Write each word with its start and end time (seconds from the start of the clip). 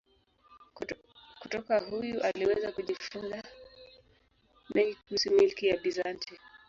Kutoka 1.39 1.79
huyu 1.79 2.21
aliweza 2.23 2.71
kujifunza 2.71 3.43
mengi 4.75 4.95
kuhusu 5.07 5.31
milki 5.31 5.67
ya 5.67 5.77
Bizanti. 5.77 6.39